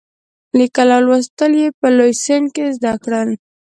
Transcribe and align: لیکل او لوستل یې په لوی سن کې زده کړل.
لیکل 0.57 0.89
او 0.95 1.01
لوستل 1.07 1.51
یې 1.61 1.67
په 1.79 1.87
لوی 1.97 2.13
سن 2.23 2.43
کې 2.55 2.65
زده 2.77 2.93
کړل. 3.03 3.29